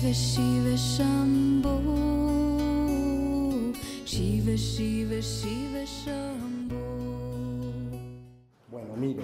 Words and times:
Shiva 0.00 0.14
Shiva 0.14 0.76
Shiva 4.06 4.56
Shiva 4.56 5.20
Shiva 5.20 5.84
Bueno, 8.70 8.96
mire, 8.98 9.20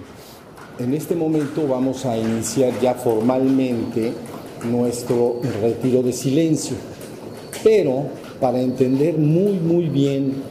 en 0.77 0.93
este 0.93 1.15
momento 1.15 1.67
vamos 1.67 2.05
a 2.05 2.15
iniciar 2.15 2.79
ya 2.79 2.93
formalmente 2.93 4.13
nuestro 4.69 5.41
retiro 5.63 6.03
de 6.03 6.13
silencio, 6.13 6.77
pero 7.63 8.03
para 8.39 8.61
entender 8.61 9.17
muy 9.17 9.53
muy 9.53 9.89
bien 9.89 10.43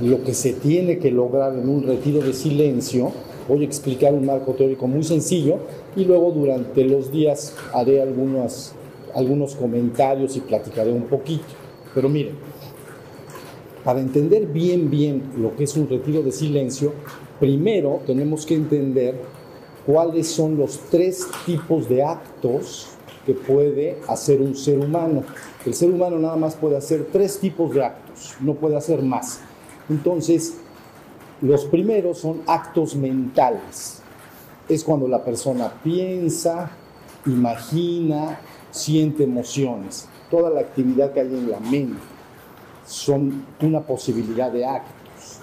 lo 0.00 0.24
que 0.24 0.32
se 0.32 0.54
tiene 0.54 0.98
que 0.98 1.10
lograr 1.10 1.52
en 1.52 1.68
un 1.68 1.82
retiro 1.82 2.20
de 2.20 2.32
silencio, 2.32 3.12
voy 3.46 3.62
a 3.62 3.66
explicar 3.66 4.14
un 4.14 4.24
marco 4.24 4.52
teórico 4.52 4.86
muy 4.86 5.04
sencillo 5.04 5.58
y 5.96 6.04
luego 6.04 6.30
durante 6.30 6.84
los 6.84 7.12
días 7.12 7.54
haré 7.74 8.00
algunos, 8.00 8.72
algunos 9.14 9.54
comentarios 9.54 10.36
y 10.36 10.40
platicaré 10.40 10.92
un 10.92 11.04
poquito. 11.04 11.46
Pero 11.94 12.08
miren, 12.08 12.34
para 13.84 14.00
entender 14.00 14.46
bien, 14.46 14.90
bien 14.90 15.22
lo 15.38 15.56
que 15.56 15.64
es 15.64 15.76
un 15.76 15.88
retiro 15.88 16.22
de 16.22 16.32
silencio, 16.32 16.92
primero 17.40 18.00
tenemos 18.06 18.44
que 18.44 18.54
entender 18.54 19.20
cuáles 19.86 20.28
son 20.28 20.58
los 20.58 20.78
tres 20.90 21.26
tipos 21.46 21.88
de 21.88 22.02
actos 22.02 22.88
que 23.24 23.34
puede 23.34 23.98
hacer 24.08 24.40
un 24.40 24.54
ser 24.54 24.78
humano. 24.78 25.22
El 25.64 25.74
ser 25.74 25.90
humano 25.90 26.18
nada 26.18 26.36
más 26.36 26.54
puede 26.54 26.76
hacer 26.76 27.08
tres 27.12 27.38
tipos 27.38 27.74
de 27.74 27.84
actos, 27.84 28.34
no 28.40 28.54
puede 28.54 28.76
hacer 28.76 29.02
más. 29.02 29.40
Entonces, 29.88 30.58
los 31.40 31.64
primeros 31.66 32.18
son 32.18 32.42
actos 32.46 32.94
mentales. 32.96 34.02
Es 34.68 34.84
cuando 34.84 35.08
la 35.08 35.24
persona 35.24 35.72
piensa, 35.82 36.70
imagina, 37.26 38.40
siente 38.70 39.24
emociones. 39.24 40.08
Toda 40.30 40.50
la 40.50 40.60
actividad 40.60 41.12
que 41.12 41.20
hay 41.20 41.26
en 41.26 41.50
la 41.50 41.60
mente 41.60 42.00
son 42.86 43.44
una 43.60 43.80
posibilidad 43.80 44.50
de 44.50 44.64
actos. 44.64 45.40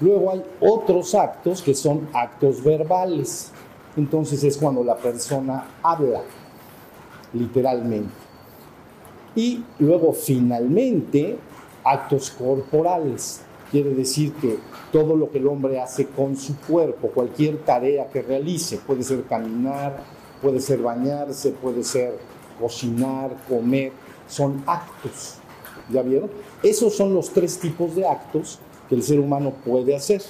Luego 0.00 0.32
hay 0.32 0.42
otros 0.60 1.14
actos 1.14 1.62
que 1.62 1.74
son 1.74 2.08
actos 2.12 2.62
verbales. 2.62 3.52
Entonces 3.96 4.42
es 4.44 4.56
cuando 4.56 4.82
la 4.82 4.96
persona 4.96 5.64
habla, 5.82 6.22
literalmente. 7.32 8.12
Y 9.36 9.64
luego 9.78 10.12
finalmente 10.12 11.38
actos 11.84 12.30
corporales. 12.30 13.42
Quiere 13.70 13.90
decir 13.90 14.32
que 14.34 14.58
todo 14.92 15.16
lo 15.16 15.30
que 15.30 15.38
el 15.38 15.46
hombre 15.46 15.80
hace 15.80 16.06
con 16.06 16.36
su 16.36 16.56
cuerpo, 16.56 17.08
cualquier 17.08 17.58
tarea 17.64 18.08
que 18.08 18.22
realice, 18.22 18.78
puede 18.78 19.02
ser 19.02 19.24
caminar, 19.24 19.96
puede 20.40 20.60
ser 20.60 20.80
bañarse, 20.80 21.50
puede 21.50 21.82
ser 21.82 22.14
cocinar, 22.58 23.36
comer, 23.48 23.92
son 24.28 24.62
actos. 24.66 25.36
¿Ya 25.90 26.02
vieron? 26.02 26.30
Esos 26.62 26.94
son 26.94 27.14
los 27.14 27.30
tres 27.30 27.58
tipos 27.58 27.94
de 27.94 28.06
actos 28.06 28.58
que 28.88 28.94
el 28.94 29.02
ser 29.02 29.20
humano 29.20 29.52
puede 29.64 29.94
hacer, 29.94 30.22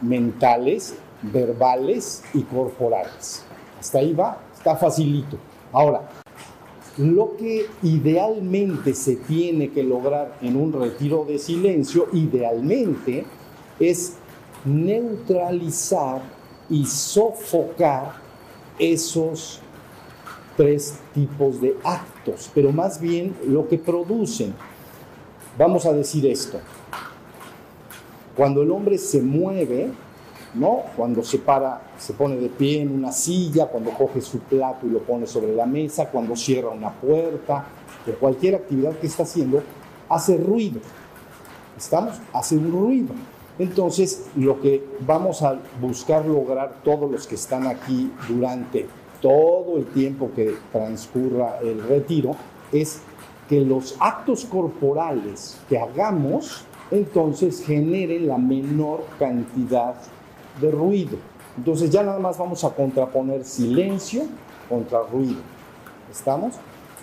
mentales, 0.00 0.94
verbales 1.22 2.22
y 2.32 2.42
corporales. 2.42 3.44
Hasta 3.78 3.98
ahí 3.98 4.12
va, 4.12 4.38
está 4.56 4.76
facilito. 4.76 5.36
Ahora, 5.72 6.08
lo 6.96 7.36
que 7.36 7.66
idealmente 7.82 8.94
se 8.94 9.16
tiene 9.16 9.70
que 9.70 9.82
lograr 9.82 10.36
en 10.42 10.56
un 10.56 10.72
retiro 10.72 11.24
de 11.24 11.38
silencio, 11.38 12.08
idealmente, 12.12 13.24
es 13.78 14.14
neutralizar 14.64 16.20
y 16.68 16.84
sofocar 16.84 18.12
esos 18.78 19.60
tres 20.60 20.96
tipos 21.14 21.58
de 21.58 21.74
actos, 21.82 22.50
pero 22.54 22.70
más 22.70 23.00
bien 23.00 23.34
lo 23.48 23.66
que 23.66 23.78
producen. 23.78 24.52
Vamos 25.56 25.86
a 25.86 25.92
decir 25.94 26.26
esto. 26.26 26.58
Cuando 28.36 28.60
el 28.60 28.70
hombre 28.70 28.98
se 28.98 29.22
mueve, 29.22 29.88
¿no? 30.52 30.82
Cuando 30.94 31.22
se 31.22 31.38
para, 31.38 31.80
se 31.96 32.12
pone 32.12 32.36
de 32.36 32.50
pie 32.50 32.82
en 32.82 32.92
una 32.92 33.10
silla, 33.10 33.68
cuando 33.68 33.90
coge 33.92 34.20
su 34.20 34.40
plato 34.40 34.86
y 34.86 34.90
lo 34.90 34.98
pone 34.98 35.26
sobre 35.26 35.54
la 35.54 35.64
mesa, 35.64 36.10
cuando 36.10 36.36
cierra 36.36 36.68
una 36.68 36.92
puerta, 36.92 37.64
de 38.04 38.12
cualquier 38.12 38.56
actividad 38.56 38.98
que 38.98 39.06
está 39.06 39.22
haciendo, 39.22 39.62
hace 40.10 40.36
ruido. 40.36 40.80
¿Estamos? 41.78 42.16
Hace 42.34 42.58
un 42.58 42.70
ruido. 42.70 43.14
Entonces, 43.58 44.26
lo 44.36 44.60
que 44.60 44.84
vamos 45.06 45.40
a 45.40 45.58
buscar 45.80 46.26
lograr 46.26 46.82
todos 46.84 47.10
los 47.10 47.26
que 47.26 47.36
están 47.36 47.66
aquí 47.66 48.12
durante 48.28 48.99
todo 49.20 49.78
el 49.78 49.86
tiempo 49.86 50.30
que 50.34 50.54
transcurra 50.72 51.58
el 51.62 51.82
retiro 51.82 52.36
es 52.72 53.00
que 53.48 53.60
los 53.60 53.96
actos 53.98 54.44
corporales 54.44 55.58
que 55.68 55.78
hagamos 55.78 56.64
entonces 56.90 57.64
generen 57.64 58.28
la 58.28 58.38
menor 58.38 59.04
cantidad 59.18 59.94
de 60.60 60.70
ruido. 60.70 61.16
Entonces 61.56 61.90
ya 61.90 62.02
nada 62.02 62.18
más 62.18 62.38
vamos 62.38 62.64
a 62.64 62.70
contraponer 62.70 63.44
silencio 63.44 64.22
contra 64.68 65.02
ruido. 65.02 65.40
¿Estamos? 66.10 66.54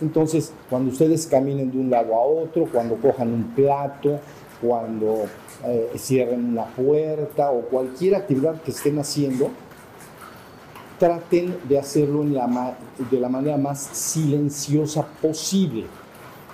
Entonces, 0.01 0.53
cuando 0.69 0.91
ustedes 0.91 1.25
caminen 1.25 1.71
de 1.71 1.77
un 1.79 1.89
lado 1.89 2.13
a 2.13 2.19
otro, 2.19 2.65
cuando 2.71 2.95
cojan 2.95 3.33
un 3.33 3.43
plato, 3.55 4.19
cuando 4.61 5.25
eh, 5.65 5.91
cierren 5.97 6.45
una 6.45 6.65
puerta 6.65 7.51
o 7.51 7.61
cualquier 7.61 8.15
actividad 8.15 8.61
que 8.61 8.71
estén 8.71 8.99
haciendo, 8.99 9.49
traten 10.99 11.57
de 11.67 11.77
hacerlo 11.77 12.23
de 12.23 13.19
la 13.19 13.29
manera 13.29 13.57
más 13.57 13.79
silenciosa 13.79 15.05
posible. 15.21 15.85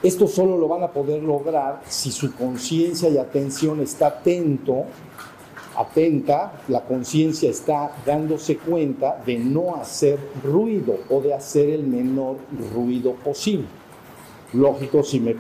Esto 0.02 0.28
solo 0.28 0.58
lo 0.58 0.68
van 0.68 0.84
a 0.84 0.92
poder 0.92 1.24
lograr 1.24 1.82
si 1.88 2.12
su 2.12 2.34
conciencia 2.36 3.10
y 3.10 3.18
atención 3.18 3.80
está 3.80 4.08
atento, 4.08 4.84
atenta, 5.78 6.62
la 6.68 6.82
conciencia 6.82 7.50
está 7.50 7.92
dándose 8.06 8.58
cuenta 8.58 9.22
de 9.26 9.38
no 9.38 9.76
hacer 9.76 10.20
ruido 10.44 10.98
o 11.10 11.22
de 11.22 11.34
hacer 11.34 11.70
el 11.70 11.84
menor 11.84 12.36
ruido 12.74 13.14
posible. 13.14 13.66
Lógico, 14.52 15.04
si 15.04 15.22
me 15.22 15.36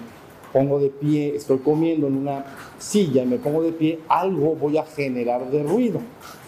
pongo 0.53 0.80
de 0.80 0.90
pie, 0.90 1.36
estoy 1.36 1.58
comiendo 1.58 2.08
en 2.08 2.18
una 2.18 2.46
silla 2.80 3.24
y 3.24 3.25
me 3.25 3.40
pongo 3.40 3.63
de 3.63 3.74
pie, 3.74 4.00
algo 4.08 4.56
voy 4.56 4.78
a 4.78 4.86
generar 4.86 5.50
de 5.52 5.62
ruido. 5.62 6.00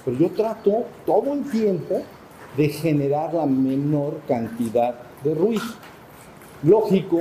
Pero 0.05 0.17
yo 0.17 0.29
trato 0.29 0.85
todo 1.05 1.33
el 1.33 1.49
tiempo 1.49 2.01
de 2.57 2.69
generar 2.69 3.33
la 3.33 3.45
menor 3.45 4.19
cantidad 4.27 4.95
de 5.23 5.35
ruido. 5.35 5.63
Lógico, 6.63 7.19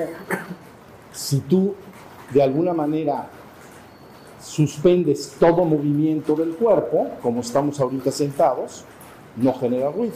si 1.12 1.40
tú 1.40 1.74
de 2.32 2.42
alguna 2.42 2.72
manera 2.72 3.28
suspendes 4.40 5.36
todo 5.38 5.64
movimiento 5.64 6.34
del 6.34 6.54
cuerpo, 6.54 7.08
como 7.22 7.40
estamos 7.40 7.80
ahorita 7.80 8.10
sentados, 8.10 8.84
no 9.36 9.52
genera 9.54 9.90
ruido. 9.90 10.14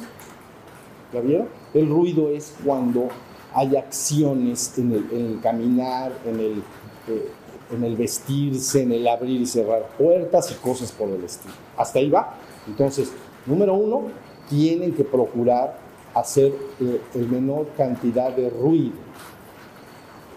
¿Ya 1.12 1.20
vieron? 1.20 1.48
El 1.74 1.88
ruido 1.88 2.28
es 2.28 2.54
cuando 2.64 3.08
hay 3.54 3.76
acciones 3.76 4.76
en 4.78 4.92
el, 4.92 5.40
caminar, 5.40 6.12
en 6.26 6.38
el, 6.38 6.62
eh, 7.08 7.30
en 7.72 7.84
el 7.84 7.96
vestirse, 7.96 8.82
en 8.82 8.92
el 8.92 9.08
abrir 9.08 9.40
y 9.40 9.46
cerrar 9.46 9.88
puertas 9.96 10.52
y 10.52 10.54
cosas 10.56 10.92
por 10.92 11.08
el 11.08 11.24
estilo. 11.24 11.54
Hasta 11.76 11.98
ahí 11.98 12.10
va. 12.10 12.34
Entonces, 12.66 13.12
número 13.46 13.74
uno, 13.74 14.08
tienen 14.48 14.92
que 14.92 15.04
procurar 15.04 15.78
hacer 16.14 16.52
eh, 16.80 17.00
el 17.14 17.28
menor 17.28 17.68
cantidad 17.76 18.34
de 18.34 18.50
ruido. 18.50 18.96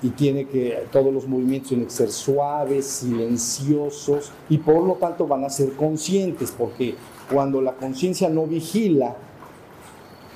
Y 0.03 0.09
tiene 0.09 0.47
que 0.47 0.87
todos 0.91 1.13
los 1.13 1.27
movimientos 1.27 1.69
tienen 1.69 1.85
que 1.85 1.93
ser 1.93 2.11
suaves, 2.11 2.85
silenciosos 2.87 4.31
y 4.49 4.57
por 4.57 4.83
lo 4.83 4.95
tanto 4.95 5.27
van 5.27 5.43
a 5.45 5.49
ser 5.49 5.73
conscientes 5.73 6.51
porque 6.57 6.95
cuando 7.31 7.61
la 7.61 7.73
conciencia 7.73 8.27
no 8.27 8.47
vigila 8.47 9.15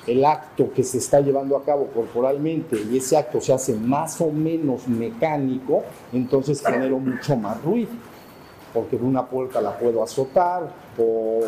el 0.06 0.24
acto 0.24 0.72
que 0.72 0.84
se 0.84 0.98
está 0.98 1.20
llevando 1.20 1.56
a 1.56 1.64
cabo 1.64 1.88
corporalmente 1.88 2.80
y 2.80 2.98
ese 2.98 3.16
acto 3.16 3.40
se 3.40 3.52
hace 3.52 3.74
más 3.74 4.20
o 4.20 4.30
menos 4.30 4.86
mecánico, 4.86 5.82
entonces 6.12 6.62
genero 6.64 7.00
mucho 7.00 7.34
más 7.34 7.60
ruido 7.64 7.90
porque 8.72 8.98
de 8.98 9.04
una 9.04 9.26
puerta 9.26 9.60
la 9.60 9.76
puedo 9.78 10.02
azotar, 10.02 10.68
o 10.98 11.40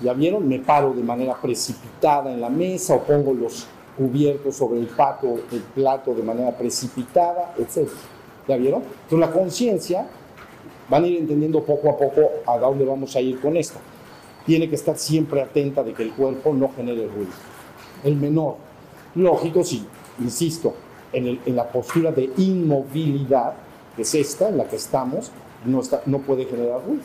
ya 0.00 0.12
vieron, 0.12 0.48
me 0.48 0.58
paro 0.60 0.92
de 0.92 1.02
manera 1.02 1.34
precipitada 1.34 2.32
en 2.32 2.40
la 2.40 2.50
mesa, 2.50 2.94
o 2.94 3.00
pongo 3.00 3.32
los 3.34 3.66
cubiertos 3.96 4.56
sobre 4.56 4.80
el 4.80 4.86
plato, 4.86 5.36
el 5.50 5.60
plato 5.74 6.14
de 6.14 6.22
manera 6.22 6.56
precipitada, 6.56 7.54
etc. 7.58 7.88
¿Ya 8.46 8.56
vieron? 8.56 8.82
Entonces 8.82 9.18
la 9.18 9.32
conciencia, 9.32 10.06
van 10.88 11.04
a 11.04 11.06
ir 11.06 11.18
entendiendo 11.18 11.62
poco 11.62 11.90
a 11.90 11.96
poco 11.96 12.30
a 12.46 12.58
dónde 12.58 12.84
vamos 12.84 13.14
a 13.16 13.20
ir 13.20 13.40
con 13.40 13.56
esto. 13.56 13.78
Tiene 14.44 14.68
que 14.68 14.76
estar 14.76 14.96
siempre 14.96 15.42
atenta 15.42 15.82
de 15.82 15.92
que 15.92 16.04
el 16.04 16.12
cuerpo 16.12 16.52
no 16.52 16.70
genere 16.74 17.08
ruido. 17.08 17.32
El 18.04 18.16
menor, 18.16 18.56
lógico, 19.16 19.64
sí, 19.64 19.84
insisto, 20.20 20.74
en, 21.12 21.26
el, 21.26 21.40
en 21.46 21.56
la 21.56 21.68
postura 21.68 22.12
de 22.12 22.30
inmovilidad, 22.36 23.54
que 23.96 24.02
es 24.02 24.14
esta, 24.14 24.48
en 24.48 24.58
la 24.58 24.68
que 24.68 24.76
estamos, 24.76 25.32
no, 25.64 26.18
puede 26.18 26.44
generar 26.44 26.80
ruido. 26.86 27.02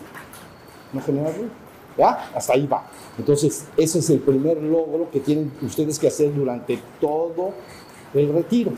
No 0.94 1.02
genera 1.02 1.32
ruido. 1.32 1.50
¿Ya? 1.98 2.30
Hasta 2.34 2.54
ahí 2.54 2.68
va. 2.68 2.90
Entonces, 3.18 3.66
ese 3.78 4.00
es 4.00 4.10
el 4.10 4.20
primer 4.20 4.62
logro 4.62 5.10
que 5.12 5.20
tienen 5.20 5.52
ustedes 5.62 6.00
que 6.00 6.08
hacer 6.08 6.34
durante 6.34 6.80
todo 7.00 7.52
el 8.14 8.34
retiro. 8.34 8.72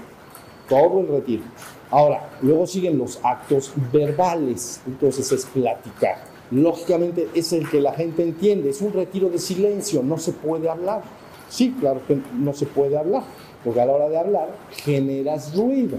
todo 0.67 1.01
el 1.01 1.07
retiro. 1.07 1.43
Ahora, 1.91 2.29
luego 2.41 2.65
siguen 2.65 2.97
los 2.97 3.19
actos 3.23 3.71
verbales, 3.91 4.81
entonces 4.87 5.31
es 5.31 5.45
platicar. 5.45 6.23
Lógicamente 6.49 7.29
es 7.33 7.53
el 7.53 7.69
que 7.69 7.81
la 7.81 7.93
gente 7.93 8.23
entiende, 8.23 8.69
es 8.69 8.81
un 8.81 8.93
retiro 8.93 9.29
de 9.29 9.37
silencio, 9.37 10.01
no 10.01 10.17
se 10.17 10.31
puede 10.31 10.69
hablar. 10.69 11.03
Sí, 11.49 11.75
claro 11.79 12.01
que 12.07 12.17
no 12.33 12.53
se 12.53 12.65
puede 12.65 12.97
hablar, 12.97 13.23
porque 13.63 13.81
a 13.81 13.85
la 13.85 13.93
hora 13.93 14.09
de 14.09 14.17
hablar 14.17 14.55
generas 14.71 15.55
ruido, 15.55 15.97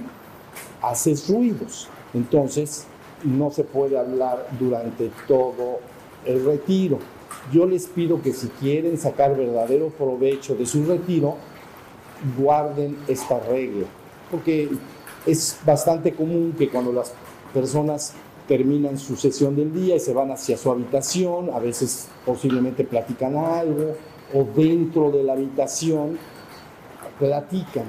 haces 0.83 1.29
ruidos. 1.29 1.89
Entonces, 2.13 2.87
no 3.25 3.51
se 3.51 3.65
puede 3.65 3.99
hablar 3.99 4.47
durante 4.59 5.11
todo 5.27 5.81
el 6.25 6.45
retiro. 6.45 6.99
Yo 7.53 7.67
les 7.67 7.87
pido 7.87 8.23
que 8.23 8.33
si 8.33 8.49
quieren 8.49 8.99
sacar 8.99 9.37
verdadero 9.37 9.89
provecho 9.89 10.55
de 10.55 10.67
su 10.67 10.85
retiro, 10.85 11.37
guarden 12.39 12.97
esta 13.09 13.39
regla, 13.41 13.87
porque 14.31 14.71
es 15.27 15.59
bastante 15.65 16.15
común 16.15 16.55
que 16.57 16.69
cuando 16.69 16.93
las 16.93 17.13
personas 17.53 18.15
terminan 18.49 18.99
su 18.99 19.17
sesión 19.17 19.57
del 19.57 19.73
día 19.73 19.97
y 19.97 20.01
se 20.01 20.13
van 20.13 20.31
hacia 20.31 20.57
su 20.57 20.71
habitación, 20.71 21.51
a 21.53 21.59
veces 21.59 22.09
posiblemente 22.25 22.85
platican 22.85 23.37
algo, 23.37 23.95
o 24.33 24.45
dentro 24.57 25.11
de 25.11 25.23
la 25.23 25.35
habitación 25.35 26.19
platican. 27.19 27.85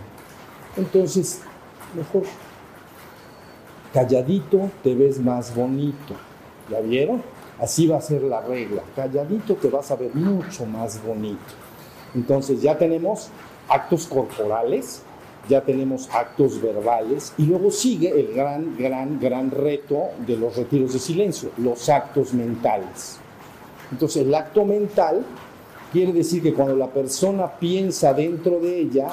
Entonces, 0.78 1.42
mejor 1.96 2.24
calladito 3.96 4.70
te 4.84 4.94
ves 4.94 5.20
más 5.20 5.56
bonito. 5.56 6.16
¿Ya 6.70 6.82
vieron? 6.82 7.24
Así 7.58 7.88
va 7.88 7.98
a 7.98 8.02
ser 8.02 8.24
la 8.24 8.42
regla. 8.42 8.82
Calladito 8.94 9.56
te 9.56 9.70
vas 9.70 9.90
a 9.90 9.96
ver 9.96 10.14
mucho 10.14 10.66
más 10.66 11.02
bonito. 11.02 11.40
Entonces 12.14 12.62
ya 12.62 12.78
tenemos 12.78 13.30
actos 13.70 14.06
corporales, 14.06 15.02
ya 15.48 15.62
tenemos 15.62 16.10
actos 16.12 16.62
verbales 16.62 17.34
y 17.38 17.44
luego 17.44 17.72
sigue 17.72 18.10
el 18.20 18.34
gran, 18.36 18.76
gran, 18.78 19.18
gran 19.18 19.50
reto 19.50 20.10
de 20.28 20.36
los 20.36 20.58
retiros 20.58 20.92
de 20.92 21.00
silencio, 21.00 21.52
los 21.58 21.88
actos 21.88 22.34
mentales. 22.34 23.18
Entonces 23.94 24.24
el 24.24 24.36
acto 24.36 24.66
mental 24.66 25.24
quiere 25.94 26.12
decir 26.12 26.44
que 26.44 26.54
cuando 26.54 26.76
la 26.76 26.88
persona 26.88 27.48
piensa 27.48 28.14
dentro 28.14 28.60
de 28.60 28.78
ella, 28.78 29.08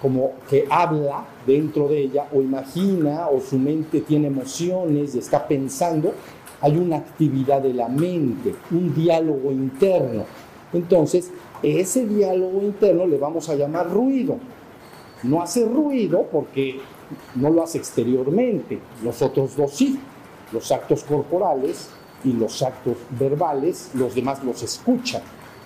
como 0.00 0.32
que 0.48 0.66
habla 0.70 1.24
dentro 1.46 1.88
de 1.88 2.02
ella 2.02 2.28
o 2.32 2.40
imagina 2.40 3.28
o 3.28 3.40
su 3.40 3.58
mente 3.58 4.00
tiene 4.00 4.28
emociones 4.28 5.14
y 5.14 5.18
está 5.18 5.46
pensando, 5.46 6.14
hay 6.60 6.76
una 6.76 6.96
actividad 6.96 7.62
de 7.62 7.74
la 7.74 7.88
mente, 7.88 8.54
un 8.70 8.94
diálogo 8.94 9.50
interno. 9.50 10.24
Entonces, 10.72 11.30
ese 11.62 12.06
diálogo 12.06 12.60
interno 12.62 13.06
le 13.06 13.18
vamos 13.18 13.48
a 13.48 13.54
llamar 13.54 13.90
ruido. 13.90 14.36
No 15.22 15.42
hace 15.42 15.66
ruido 15.66 16.26
porque 16.30 16.80
no 17.34 17.50
lo 17.50 17.62
hace 17.62 17.78
exteriormente, 17.78 18.78
los 19.02 19.20
otros 19.20 19.56
dos 19.56 19.72
sí, 19.72 19.98
los 20.52 20.70
actos 20.72 21.04
corporales 21.04 21.88
y 22.24 22.32
los 22.32 22.62
actos 22.62 22.96
verbales, 23.18 23.90
los 23.94 24.14
demás 24.14 24.42
los 24.44 24.62
escuchan, 24.62 25.22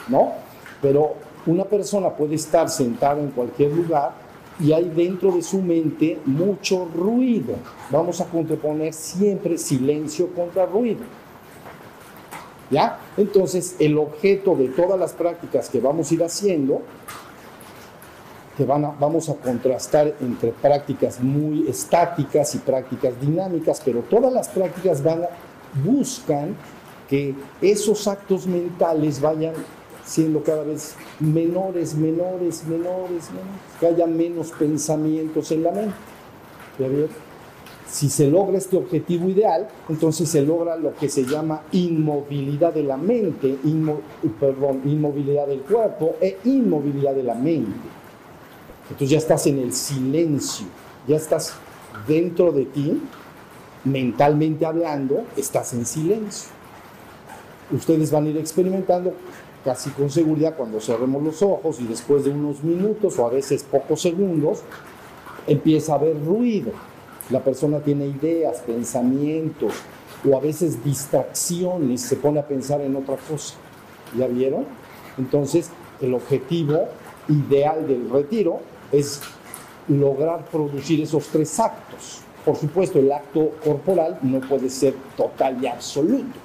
¿no? 0.08 0.32
Pero 0.80 1.14
una 1.46 1.64
persona 1.64 2.10
puede 2.10 2.36
estar 2.36 2.68
sentada 2.68 3.20
en 3.20 3.30
cualquier 3.30 3.72
lugar 3.72 4.12
y 4.60 4.72
hay 4.72 4.88
dentro 4.90 5.32
de 5.32 5.42
su 5.42 5.60
mente 5.60 6.18
mucho 6.24 6.88
ruido. 6.94 7.54
Vamos 7.90 8.20
a 8.20 8.26
contraponer 8.26 8.92
siempre 8.92 9.58
silencio 9.58 10.28
contra 10.28 10.66
ruido. 10.66 11.02
¿Ya? 12.70 12.98
Entonces, 13.16 13.76
el 13.78 13.98
objeto 13.98 14.54
de 14.54 14.68
todas 14.68 14.98
las 14.98 15.12
prácticas 15.12 15.68
que 15.68 15.80
vamos 15.80 16.10
a 16.10 16.14
ir 16.14 16.24
haciendo, 16.24 16.82
que 18.56 18.64
van 18.64 18.84
a, 18.84 18.90
vamos 18.98 19.28
a 19.28 19.34
contrastar 19.34 20.14
entre 20.20 20.50
prácticas 20.52 21.20
muy 21.20 21.68
estáticas 21.68 22.54
y 22.54 22.58
prácticas 22.58 23.20
dinámicas, 23.20 23.82
pero 23.84 24.00
todas 24.00 24.32
las 24.32 24.48
prácticas 24.48 25.02
buscan 25.84 26.56
que 27.08 27.34
esos 27.60 28.08
actos 28.08 28.46
mentales 28.46 29.20
vayan 29.20 29.54
siendo 30.04 30.42
cada 30.42 30.64
vez 30.64 30.94
menores, 31.20 31.94
menores, 31.94 32.64
menores, 32.64 32.64
menores, 32.66 33.30
que 33.80 33.86
haya 33.86 34.06
menos 34.06 34.50
pensamientos 34.52 35.50
en 35.50 35.62
la 35.62 35.72
mente. 35.72 35.94
Si 37.88 38.10
se 38.10 38.28
logra 38.28 38.58
este 38.58 38.76
objetivo 38.76 39.28
ideal, 39.28 39.68
entonces 39.88 40.28
se 40.28 40.42
logra 40.42 40.76
lo 40.76 40.94
que 40.96 41.08
se 41.08 41.24
llama 41.24 41.62
inmovilidad 41.70 42.74
de 42.74 42.82
la 42.82 42.96
mente, 42.96 43.56
perdón, 44.40 44.82
inmovilidad 44.84 45.46
del 45.46 45.60
cuerpo 45.60 46.16
e 46.20 46.38
inmovilidad 46.44 47.14
de 47.14 47.22
la 47.22 47.34
mente. 47.34 47.70
Entonces 48.90 49.10
ya 49.10 49.18
estás 49.18 49.46
en 49.46 49.60
el 49.60 49.72
silencio, 49.72 50.66
ya 51.06 51.16
estás 51.16 51.54
dentro 52.06 52.50
de 52.50 52.64
ti, 52.64 53.00
mentalmente 53.84 54.66
hablando, 54.66 55.24
estás 55.36 55.72
en 55.72 55.86
silencio. 55.86 56.50
Ustedes 57.70 58.10
van 58.10 58.26
a 58.26 58.30
ir 58.30 58.38
experimentando 58.38 59.14
casi 59.64 59.90
con 59.90 60.10
seguridad 60.10 60.54
cuando 60.56 60.80
cerremos 60.80 61.22
los 61.22 61.42
ojos 61.42 61.80
y 61.80 61.86
después 61.86 62.24
de 62.24 62.30
unos 62.30 62.62
minutos 62.62 63.18
o 63.18 63.26
a 63.26 63.30
veces 63.30 63.62
pocos 63.62 64.02
segundos, 64.02 64.62
empieza 65.46 65.92
a 65.92 65.96
haber 65.96 66.22
ruido. 66.24 66.72
La 67.30 67.40
persona 67.40 67.80
tiene 67.80 68.06
ideas, 68.06 68.60
pensamientos 68.60 69.72
o 70.30 70.36
a 70.36 70.40
veces 70.40 70.84
distracciones, 70.84 72.02
se 72.02 72.16
pone 72.16 72.40
a 72.40 72.46
pensar 72.46 72.82
en 72.82 72.94
otra 72.94 73.16
cosa. 73.16 73.54
¿Ya 74.16 74.26
vieron? 74.26 74.66
Entonces, 75.16 75.70
el 76.00 76.12
objetivo 76.14 76.88
ideal 77.28 77.86
del 77.86 78.10
retiro 78.10 78.60
es 78.92 79.20
lograr 79.88 80.44
producir 80.46 81.00
esos 81.02 81.26
tres 81.28 81.58
actos. 81.58 82.20
Por 82.44 82.56
supuesto, 82.56 82.98
el 82.98 83.10
acto 83.10 83.52
corporal 83.64 84.18
no 84.22 84.40
puede 84.40 84.68
ser 84.68 84.94
total 85.16 85.62
y 85.62 85.66
absoluto 85.66 86.43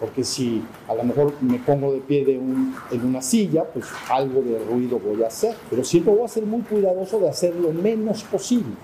porque 0.00 0.24
si 0.24 0.62
a 0.88 0.94
lo 0.94 1.04
mejor 1.04 1.34
me 1.40 1.58
pongo 1.58 1.92
de 1.92 2.00
pie 2.00 2.24
de 2.24 2.34
en 2.34 3.04
una 3.04 3.22
silla, 3.22 3.64
pues 3.64 3.86
algo 4.10 4.42
de 4.42 4.58
ruido 4.64 4.98
voy 4.98 5.22
a 5.22 5.28
hacer, 5.28 5.54
pero 5.70 5.84
siempre 5.84 6.12
voy 6.12 6.24
a 6.24 6.28
ser 6.28 6.44
muy 6.44 6.62
cuidadoso 6.62 7.18
de 7.20 7.28
hacer 7.28 7.54
lo 7.54 7.72
menos 7.72 8.22
posible. 8.24 8.74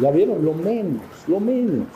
¿Ya 0.00 0.10
vieron? 0.10 0.44
Lo 0.44 0.54
menos, 0.54 1.02
lo 1.26 1.38
menos. 1.38 1.86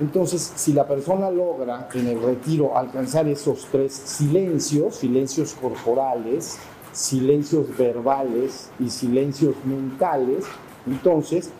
Entonces, 0.00 0.52
si 0.56 0.72
la 0.72 0.86
persona 0.86 1.30
logra 1.30 1.88
en 1.92 2.06
el 2.06 2.22
retiro 2.22 2.76
alcanzar 2.76 3.28
esos 3.28 3.66
tres 3.70 3.92
silencios, 3.92 4.96
silencios 4.96 5.54
corporales, 5.54 6.58
silencios 6.92 7.76
verbales 7.76 8.70
y 8.78 8.88
silencios 8.88 9.54
mentales, 9.64 10.44
entonces 10.86 11.50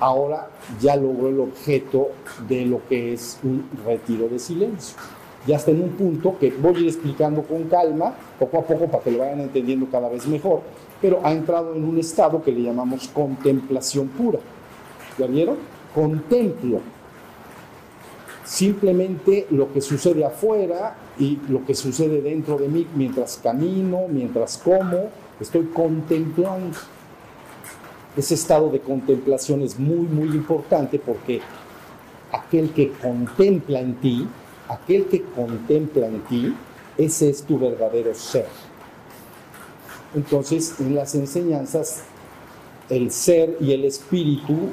ahora 0.00 0.48
ya 0.80 0.96
logró 0.96 1.28
el 1.28 1.40
objeto 1.40 2.08
de 2.48 2.66
lo 2.66 2.80
que 2.88 3.12
es 3.12 3.38
un 3.42 3.68
retiro 3.84 4.28
de 4.28 4.38
silencio. 4.38 4.96
Ya 5.46 5.56
está 5.56 5.70
en 5.70 5.82
un 5.82 5.90
punto 5.90 6.36
que 6.38 6.50
voy 6.50 6.76
a 6.76 6.78
ir 6.80 6.86
explicando 6.88 7.42
con 7.42 7.64
calma, 7.64 8.14
poco 8.38 8.58
a 8.58 8.62
poco, 8.62 8.86
para 8.86 9.04
que 9.04 9.12
lo 9.12 9.18
vayan 9.18 9.40
entendiendo 9.40 9.86
cada 9.90 10.08
vez 10.08 10.26
mejor, 10.26 10.62
pero 11.00 11.20
ha 11.22 11.32
entrado 11.32 11.74
en 11.74 11.84
un 11.84 11.98
estado 11.98 12.42
que 12.42 12.50
le 12.50 12.62
llamamos 12.62 13.08
contemplación 13.08 14.08
pura. 14.08 14.40
¿Ya 15.18 15.26
vieron? 15.26 15.56
Contemplo 15.94 16.80
simplemente 18.46 19.46
lo 19.50 19.72
que 19.72 19.80
sucede 19.80 20.24
afuera 20.24 20.96
y 21.18 21.38
lo 21.48 21.66
que 21.66 21.74
sucede 21.74 22.22
dentro 22.22 22.56
de 22.56 22.68
mí 22.68 22.86
mientras 22.94 23.38
camino, 23.42 24.02
mientras 24.08 24.56
como, 24.58 25.10
estoy 25.40 25.66
contemplando. 25.66 26.76
Ese 28.16 28.32
estado 28.32 28.70
de 28.70 28.80
contemplación 28.80 29.60
es 29.60 29.78
muy, 29.78 30.06
muy 30.06 30.28
importante 30.34 30.98
porque 30.98 31.42
aquel 32.32 32.70
que 32.70 32.92
contempla 32.92 33.80
en 33.80 33.94
ti, 33.96 34.26
aquel 34.68 35.04
que 35.04 35.22
contempla 35.22 36.06
en 36.06 36.20
ti, 36.22 36.54
ese 36.96 37.28
es 37.28 37.42
tu 37.42 37.58
verdadero 37.58 38.14
ser. 38.14 38.46
Entonces, 40.14 40.76
en 40.80 40.94
las 40.94 41.14
enseñanzas, 41.14 42.04
el 42.88 43.10
ser 43.10 43.58
y 43.60 43.72
el 43.72 43.84
espíritu 43.84 44.70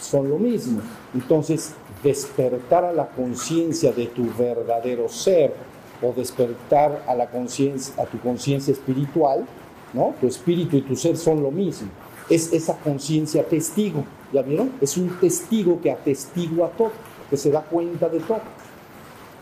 son 0.00 0.30
lo 0.30 0.38
mismo. 0.38 0.80
Entonces, 1.12 1.74
despertar 2.02 2.86
a 2.86 2.92
la 2.94 3.08
conciencia 3.08 3.92
de 3.92 4.06
tu 4.06 4.32
verdadero 4.38 5.10
ser 5.10 5.52
o 6.00 6.12
despertar 6.12 7.04
a 7.06 7.14
la 7.14 7.24
a 7.24 8.04
tu 8.06 8.18
conciencia 8.22 8.72
espiritual, 8.72 9.44
¿no? 9.92 10.14
Tu 10.22 10.26
espíritu 10.26 10.78
y 10.78 10.82
tu 10.82 10.96
ser 10.96 11.18
son 11.18 11.42
lo 11.42 11.50
mismo 11.50 11.88
es 12.28 12.52
esa 12.52 12.76
conciencia 12.78 13.44
testigo. 13.44 14.04
¿Ya 14.32 14.42
vieron? 14.42 14.72
Es 14.80 14.96
un 14.96 15.08
testigo 15.18 15.80
que 15.80 15.90
atestigua 15.90 16.70
todo, 16.76 16.92
que 17.30 17.36
se 17.36 17.50
da 17.50 17.62
cuenta 17.62 18.08
de 18.08 18.20
todo. 18.20 18.40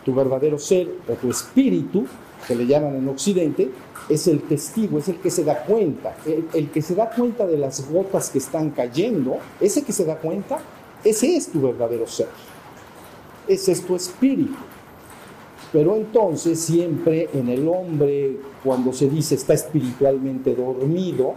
Tu 0.05 0.13
verdadero 0.13 0.57
ser 0.57 0.89
o 1.07 1.13
tu 1.13 1.29
espíritu, 1.29 2.05
que 2.47 2.55
le 2.55 2.65
llaman 2.65 2.95
en 2.95 3.09
Occidente, 3.09 3.69
es 4.07 4.27
el 4.27 4.41
testigo, 4.43 4.99
es 4.99 5.09
el 5.09 5.17
que 5.17 5.29
se 5.29 5.43
da 5.43 5.63
cuenta. 5.63 6.15
El, 6.25 6.69
que 6.69 6.81
se 6.81 6.95
da 6.95 7.09
cuenta 7.09 7.45
de 7.45 7.57
las 7.57 7.89
gotas 7.89 8.29
que 8.29 8.37
están 8.37 8.69
cayendo, 8.69 9.37
ese 9.59 9.83
que 9.83 9.91
se 9.91 10.05
da 10.05 10.17
cuenta, 10.17 10.59
ese 11.03 11.35
es 11.35 11.51
tu 11.51 11.61
verdadero 11.61 12.07
ser. 12.07 12.29
Ese 13.47 13.73
es 13.73 13.85
tu 13.85 13.95
espíritu. 13.95 14.55
Pero 15.73 15.97
entonces 15.97 16.59
siempre 16.59 17.29
en 17.33 17.49
el 17.49 17.67
hombre, 17.67 18.37
cuando 18.63 18.93
se 18.93 19.09
dice 19.09 19.35
está 19.35 19.53
espiritualmente 19.53 20.55
dormido, 20.55 21.33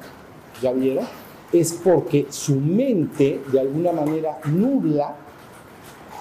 ¿ya 0.63 0.73
vieron? 0.73 1.05
Es 1.53 1.73
porque 1.73 2.27
su 2.31 2.57
mente 2.57 3.41
de 3.51 3.61
alguna 3.61 3.93
manera 3.93 4.39
nubla 4.47 5.17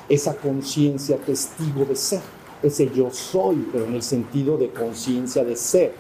esa 0.08 0.36
conciencia 0.36 1.18
testigo 1.18 1.86
de 1.86 1.96
ser, 1.96 2.22
ese 2.64 2.90
yo 2.90 3.12
soy, 3.12 3.68
pero 3.72 3.86
en 3.86 3.94
el 3.94 4.02
sentido 4.02 4.58
de 4.58 4.70
conciencia 4.70 5.44
de 5.44 5.56
ser. 5.56 5.94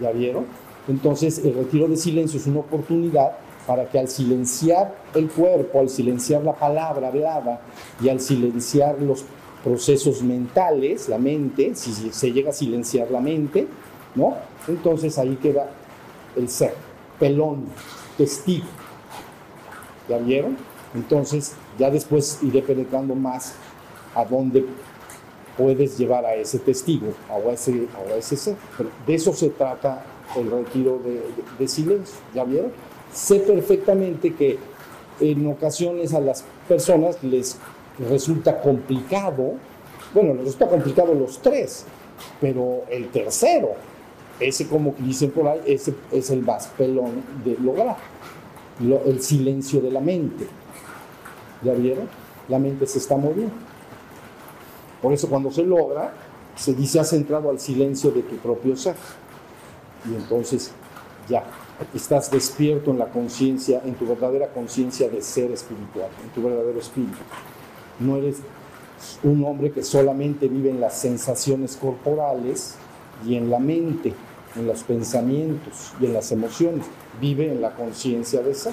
¿Ya 0.00 0.10
vieron? 0.10 0.46
Entonces 0.88 1.38
el 1.38 1.54
retiro 1.54 1.86
de 1.86 1.96
silencio 1.96 2.40
es 2.40 2.46
una 2.46 2.60
oportunidad 2.60 3.32
para 3.66 3.88
que 3.88 3.98
al 3.98 4.08
silenciar 4.08 4.96
el 5.14 5.28
cuerpo, 5.30 5.78
al 5.78 5.88
silenciar 5.88 6.42
la 6.42 6.54
palabra 6.54 7.08
hablada 7.08 7.60
y 8.02 8.08
al 8.08 8.20
silenciar 8.20 9.00
los 9.00 9.24
procesos 9.62 10.22
mentales, 10.22 11.08
la 11.08 11.18
mente, 11.18 11.76
si 11.76 11.92
se 11.92 12.32
llega 12.32 12.50
a 12.50 12.52
silenciar 12.52 13.10
la 13.12 13.20
mente, 13.20 13.68
¿no? 14.16 14.34
Entonces 14.66 15.16
ahí 15.18 15.38
queda 15.40 15.70
el 16.36 16.48
ser, 16.48 16.74
pelón, 17.22 17.66
testigo. 18.18 18.66
¿Ya 20.08 20.18
vieron? 20.18 20.56
Entonces 20.92 21.52
ya 21.78 21.88
después 21.88 22.40
iré 22.42 22.62
penetrando 22.62 23.14
más 23.14 23.54
a 24.16 24.24
dónde 24.24 24.66
puedes 25.56 25.96
llevar 25.96 26.26
a 26.26 26.34
ese 26.34 26.58
testigo, 26.58 27.14
a 27.30 27.38
ese, 27.52 27.86
ese 28.18 28.36
ser. 28.36 28.56
De 29.06 29.14
eso 29.14 29.32
se 29.34 29.50
trata 29.50 30.04
el 30.36 30.50
retiro 30.50 30.98
de, 30.98 31.22
de 31.60 31.68
silencio. 31.68 32.16
¿Ya 32.34 32.42
vieron? 32.42 32.72
Sé 33.12 33.38
perfectamente 33.38 34.34
que 34.34 34.58
en 35.20 35.46
ocasiones 35.46 36.12
a 36.14 36.20
las 36.20 36.44
personas 36.68 37.22
les 37.22 37.56
resulta 38.10 38.60
complicado, 38.60 39.52
bueno, 40.12 40.34
les 40.34 40.46
resulta 40.46 40.68
complicado 40.68 41.14
los 41.14 41.38
tres, 41.38 41.84
pero 42.40 42.82
el 42.90 43.10
tercero, 43.10 43.76
ese 44.44 44.68
como 44.68 44.94
dicen 44.98 45.30
por 45.30 45.48
ahí, 45.48 45.60
ese 45.66 45.94
es 46.10 46.30
el 46.30 46.42
más 46.42 46.66
pelón 46.68 47.22
de 47.44 47.56
lograr, 47.58 47.96
el 48.80 49.22
silencio 49.22 49.80
de 49.80 49.90
la 49.90 50.00
mente. 50.00 50.46
¿Ya 51.62 51.72
vieron? 51.74 52.08
La 52.48 52.58
mente 52.58 52.86
se 52.86 52.98
está 52.98 53.16
moviendo. 53.16 53.54
Por 55.00 55.12
eso 55.12 55.28
cuando 55.28 55.50
se 55.50 55.64
logra, 55.64 56.12
se 56.56 56.74
dice 56.74 57.00
has 57.00 57.12
entrado 57.12 57.50
al 57.50 57.58
silencio 57.58 58.10
de 58.10 58.22
tu 58.22 58.36
propio 58.36 58.76
ser. 58.76 58.96
Y 60.10 60.14
entonces 60.14 60.72
ya 61.28 61.44
estás 61.94 62.30
despierto 62.30 62.90
en 62.90 62.98
la 62.98 63.06
conciencia, 63.06 63.80
en 63.84 63.94
tu 63.94 64.06
verdadera 64.06 64.48
conciencia 64.48 65.08
de 65.08 65.22
ser 65.22 65.50
espiritual, 65.50 66.08
en 66.22 66.30
tu 66.30 66.42
verdadero 66.42 66.78
espíritu. 66.78 67.18
No 67.98 68.16
eres 68.16 68.38
un 69.22 69.44
hombre 69.44 69.72
que 69.72 69.82
solamente 69.82 70.48
vive 70.48 70.70
en 70.70 70.80
las 70.80 70.98
sensaciones 70.98 71.76
corporales 71.76 72.76
y 73.26 73.36
en 73.36 73.50
la 73.50 73.58
mente, 73.58 74.14
en 74.56 74.66
los 74.66 74.82
pensamientos 74.82 75.92
y 76.00 76.06
en 76.06 76.14
las 76.14 76.32
emociones. 76.32 76.86
Vive 77.20 77.50
en 77.50 77.60
la 77.60 77.74
conciencia 77.74 78.42
de 78.42 78.54
ser. 78.54 78.72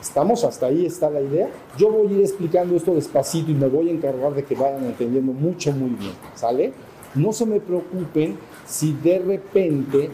¿Estamos? 0.00 0.44
Hasta 0.44 0.66
ahí 0.66 0.86
está 0.86 1.10
la 1.10 1.20
idea. 1.20 1.48
Yo 1.78 1.90
voy 1.90 2.08
a 2.08 2.12
ir 2.12 2.20
explicando 2.20 2.76
esto 2.76 2.94
despacito 2.94 3.50
y 3.50 3.54
me 3.54 3.66
voy 3.66 3.88
a 3.88 3.92
encargar 3.92 4.34
de 4.34 4.44
que 4.44 4.54
vayan 4.54 4.84
entendiendo 4.84 5.32
mucho, 5.32 5.72
muy 5.72 5.90
bien. 5.90 6.12
¿Sale? 6.34 6.72
No 7.14 7.32
se 7.32 7.46
me 7.46 7.60
preocupen 7.60 8.36
si 8.66 8.92
de 8.92 9.18
repente 9.18 10.10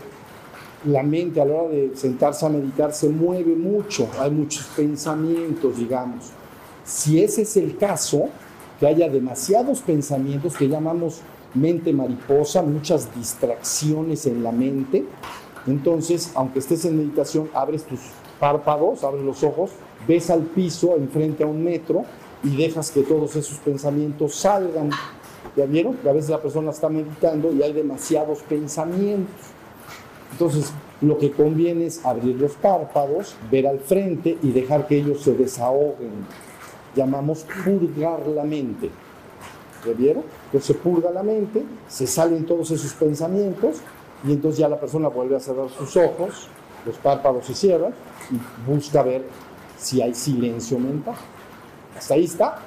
la 0.84 1.02
mente 1.02 1.40
a 1.40 1.44
la 1.44 1.54
hora 1.54 1.68
de 1.70 1.92
sentarse 1.94 2.46
a 2.46 2.48
meditar 2.48 2.92
se 2.92 3.08
mueve 3.08 3.54
mucho, 3.54 4.08
hay 4.18 4.30
muchos 4.30 4.66
pensamientos, 4.76 5.76
digamos. 5.76 6.30
Si 6.84 7.22
ese 7.22 7.42
es 7.42 7.56
el 7.56 7.76
caso, 7.76 8.28
que 8.80 8.88
haya 8.88 9.08
demasiados 9.08 9.80
pensamientos 9.80 10.56
que 10.56 10.68
llamamos 10.68 11.20
mente 11.54 11.92
mariposa, 11.92 12.62
muchas 12.62 13.14
distracciones 13.14 14.26
en 14.26 14.42
la 14.42 14.52
mente, 14.52 15.04
entonces, 15.66 16.32
aunque 16.34 16.58
estés 16.58 16.84
en 16.84 16.96
meditación, 16.96 17.48
abres 17.54 17.84
tus 17.84 18.00
párpados, 18.40 19.04
abres 19.04 19.22
los 19.22 19.44
ojos, 19.44 19.70
ves 20.08 20.30
al 20.30 20.42
piso 20.42 20.96
enfrente 20.96 21.44
a 21.44 21.46
un 21.46 21.62
metro 21.62 22.04
y 22.42 22.56
dejas 22.56 22.90
que 22.90 23.02
todos 23.02 23.36
esos 23.36 23.58
pensamientos 23.58 24.34
salgan. 24.34 24.90
¿Ya 25.56 25.66
vieron? 25.66 25.96
A 26.08 26.12
veces 26.12 26.30
la 26.30 26.40
persona 26.40 26.70
está 26.70 26.88
meditando 26.88 27.52
y 27.52 27.62
hay 27.62 27.72
demasiados 27.72 28.42
pensamientos. 28.42 29.34
Entonces, 30.32 30.72
lo 31.00 31.18
que 31.18 31.30
conviene 31.30 31.86
es 31.86 32.04
abrir 32.04 32.36
los 32.36 32.52
párpados, 32.52 33.36
ver 33.50 33.66
al 33.66 33.80
frente 33.80 34.38
y 34.42 34.50
dejar 34.50 34.86
que 34.86 34.98
ellos 34.98 35.20
se 35.22 35.34
desahoguen. 35.34 36.10
Llamamos 36.96 37.44
purgar 37.64 38.26
la 38.26 38.44
mente. 38.44 38.90
¿Ya 39.84 39.92
vieron? 39.92 40.24
Entonces 40.46 40.66
se 40.66 40.74
purga 40.74 41.10
la 41.10 41.22
mente, 41.22 41.64
se 41.88 42.06
salen 42.06 42.46
todos 42.46 42.70
esos 42.70 42.92
pensamientos 42.94 43.78
y 44.24 44.32
entonces 44.32 44.58
ya 44.58 44.68
la 44.68 44.78
persona 44.78 45.08
vuelve 45.08 45.36
a 45.36 45.40
cerrar 45.40 45.68
sus 45.70 45.96
ojos, 45.96 46.48
los 46.86 46.96
párpados 46.98 47.46
se 47.46 47.54
cierran 47.54 47.92
y 48.30 48.70
busca 48.70 49.02
ver 49.02 49.24
si 49.76 50.00
hay 50.00 50.14
silencio 50.14 50.78
mental. 50.78 51.16
Hasta 51.96 52.14
ahí 52.14 52.24
está. 52.24 52.58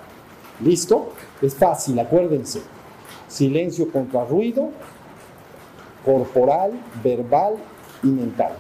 ¿Listo? 0.63 1.13
Es 1.41 1.55
fácil, 1.55 1.99
acuérdense. 1.99 2.61
Silencio 3.27 3.91
contra 3.91 4.23
ruido, 4.25 4.69
corporal, 6.05 6.71
verbal 7.03 7.55
y 8.03 8.07
mental. 8.07 8.53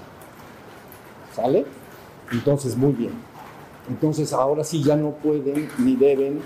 ¿Sale? 1.33 1.65
Entonces, 2.31 2.75
muy 2.75 2.93
bien. 2.93 3.13
Entonces, 3.87 4.33
ahora 4.33 4.63
sí 4.63 4.83
ya 4.83 4.95
no 4.95 5.11
pueden 5.11 5.69
ni 5.77 5.95
deben 5.95 6.41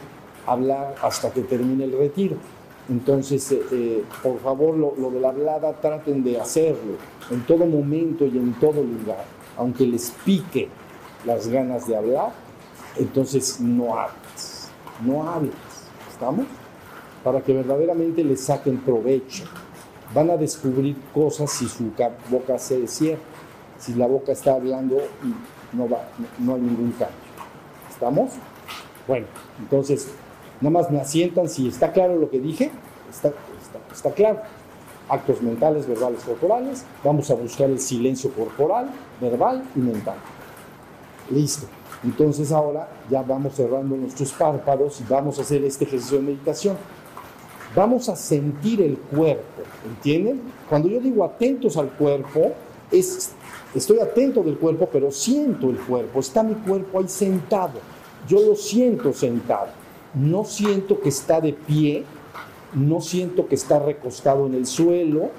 hablar 0.52 0.96
hasta 1.02 1.32
que 1.32 1.42
termine 1.42 1.86
el 1.86 1.98
retiro. 1.98 2.38
Entonces, 2.90 3.52
eh, 3.52 3.62
eh, 3.72 4.04
por 4.24 4.40
favor, 4.40 4.76
lo, 4.76 5.12
de 5.12 5.20
la 5.20 5.30
hablada 5.30 5.74
traten 5.74 6.24
de 6.24 6.40
hacerlo 6.40 6.98
en 7.30 7.46
todo 7.46 7.66
momento 7.66 8.26
y 8.26 8.38
en 8.38 8.54
todo 8.54 8.82
lugar. 8.82 9.26
Aunque 9.58 9.86
les 9.86 10.12
pique 10.26 10.70
las 11.26 11.48
ganas 11.48 11.88
de 11.88 11.96
hablar, 11.96 12.32
entonces 12.98 13.60
no 13.60 13.98
hables, 13.98 14.70
no 15.06 15.30
hables. 15.30 15.54
¿Estamos? 16.12 16.46
Para 17.24 17.42
que 17.42 17.54
verdaderamente 17.54 18.24
les 18.24 18.42
saquen 18.42 18.78
provecho 18.78 19.44
van 20.14 20.30
a 20.32 20.38
descubrir 20.38 20.96
cosas 21.14 21.52
si 21.52 21.68
su 21.68 21.92
boca 22.30 22.58
se 22.58 22.88
cierra. 22.88 23.22
Si 23.78 23.94
la 23.94 24.08
boca 24.08 24.34
está 24.34 24.56
hablando, 24.56 24.98
no, 25.72 25.88
va, 25.88 26.10
no 26.40 26.56
hay 26.56 26.62
ningún 26.62 26.92
cambio. 26.92 27.16
¿Estamos? 27.90 28.32
Bueno, 29.08 29.26
entonces, 29.60 30.10
nada 30.62 30.72
más 30.72 30.92
me 30.92 31.00
asientan 31.00 31.50
si 31.50 31.68
está 31.68 31.92
claro 31.92 32.16
lo 32.16 32.30
que 32.30 32.40
dije. 32.40 32.72
Está, 33.10 33.32
está, 33.92 34.12
claro. 34.12 34.40
Actos 35.08 35.42
mentales, 35.42 35.88
verbales, 35.88 36.24
corporales. 36.24 36.86
Vamos 37.04 37.30
a 37.32 37.36
buscar 37.36 37.70
el 37.70 37.80
silencio 37.80 38.32
corporal, 38.32 38.90
verbal 39.20 39.64
y 39.76 39.80
mental. 39.80 40.18
Listo. 41.32 41.68
Entonces 42.04 42.52
ahora 42.52 42.88
ya 43.10 43.22
vamos 43.24 43.56
cerrando 43.56 43.96
nuestros 43.96 44.32
párpados 44.32 45.02
y 45.02 45.04
vamos 45.12 45.38
a 45.40 45.42
hacer 45.42 45.64
este 45.64 45.86
ejercicio 45.86 46.18
de 46.18 46.24
meditación 46.24 46.78
vamos 47.76 48.10
a 48.10 48.16
sentir 48.16 48.82
el 48.82 48.98
cuerpo, 48.98 49.64
¿entienden? 49.86 50.42
Cuando 50.68 50.88
yo 50.88 51.00
digo 51.00 51.24
atentos 51.24 51.78
al 51.78 51.90
cuerpo, 51.90 52.54
es, 52.92 53.32
estoy 53.76 54.00
atento 54.00 54.44
del 54.44 54.58
cuerpo, 54.58 54.90
pero 54.92 55.12
siento 55.12 55.70
el 55.70 55.78
cuerpo, 55.78 56.20
está 56.20 56.44
mi 56.44 56.56
cuerpo 56.56 57.00
ahí 57.00 57.08
sentado, 57.08 57.80
yo 58.28 58.42
lo 58.42 58.56
siento 58.56 59.14
sentado, 59.14 59.68
no 60.14 60.44
siento 60.44 61.00
que 61.00 61.10
está 61.10 61.42
de 61.42 61.54
pie, 61.54 62.04
no 62.74 63.02
siento 63.02 63.48
que 63.48 63.56
está 63.56 63.80
recostado 63.80 64.46
en 64.48 64.56
el 64.56 64.66
suelo, 64.66 65.32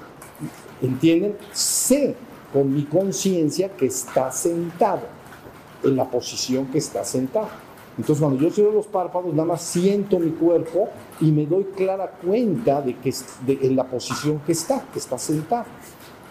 ¿entienden? 0.81 1.35
Sé 1.53 2.15
con 2.53 2.73
mi 2.73 2.83
conciencia 2.83 3.69
que 3.69 3.85
está 3.85 4.31
sentado, 4.31 5.01
en 5.83 5.95
la 5.95 6.09
posición 6.09 6.67
que 6.67 6.77
está 6.77 7.03
sentado. 7.03 7.49
Entonces 7.97 8.21
cuando 8.21 8.41
yo 8.41 8.51
cierro 8.51 8.71
los 8.71 8.87
párpados, 8.87 9.33
nada 9.33 9.49
más 9.49 9.61
siento 9.61 10.17
mi 10.19 10.31
cuerpo 10.31 10.89
y 11.19 11.31
me 11.31 11.45
doy 11.45 11.65
clara 11.75 12.09
cuenta 12.25 12.81
de 12.81 12.95
que 12.95 13.13
en 13.47 13.75
la 13.75 13.85
posición 13.85 14.39
que 14.45 14.53
está, 14.53 14.85
que 14.91 14.99
está 14.99 15.17
sentado. 15.17 15.65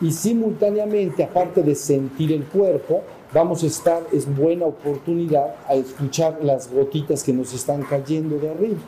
Y 0.01 0.11
simultáneamente, 0.13 1.23
aparte 1.23 1.63
de 1.63 1.75
sentir 1.75 2.33
el 2.33 2.45
cuerpo, 2.45 3.03
vamos 3.33 3.63
a 3.63 3.67
estar, 3.67 4.07
es 4.13 4.35
buena 4.35 4.67
oportunidad 4.67 5.55
a 5.69 5.75
escuchar 5.75 6.39
las 6.43 6.71
gotitas 6.71 7.23
que 7.23 7.33
nos 7.33 7.53
están 7.53 7.83
cayendo 7.83 8.39
de 8.39 8.51
arriba. 8.51 8.81